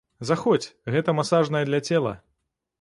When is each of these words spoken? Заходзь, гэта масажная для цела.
Заходзь, 0.29 0.69
гэта 0.95 1.15
масажная 1.19 1.63
для 1.71 1.83
цела. 1.91 2.19